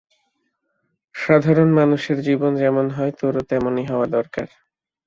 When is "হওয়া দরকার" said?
3.85-4.47